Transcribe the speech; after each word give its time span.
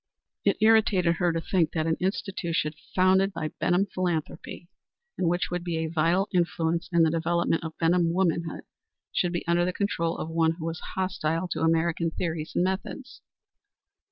It 0.43 0.57
irritated 0.61 1.17
her 1.17 1.31
to 1.31 1.39
think 1.39 1.73
that 1.73 1.85
an 1.85 1.95
institution 1.99 2.73
founded 2.95 3.31
by 3.33 3.49
Benham 3.59 3.85
philanthropy, 3.85 4.67
and 5.15 5.29
which 5.29 5.51
would 5.51 5.63
be 5.63 5.77
a 5.77 5.91
vital 5.91 6.27
influence 6.33 6.89
in 6.91 7.03
the 7.03 7.11
development 7.11 7.63
of 7.63 7.77
Benham 7.77 8.11
womanhood, 8.11 8.63
should 9.11 9.31
be 9.31 9.45
under 9.45 9.63
the 9.63 9.71
control 9.71 10.17
of 10.17 10.27
one 10.27 10.53
who 10.53 10.65
was 10.65 10.79
hostile 10.95 11.47
to 11.49 11.61
American 11.61 12.09
theories 12.09 12.53
and 12.55 12.63
methods. 12.63 13.21